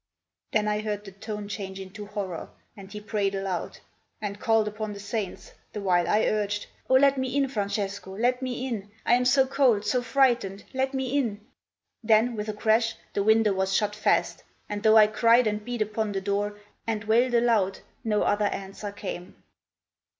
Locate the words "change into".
1.47-2.07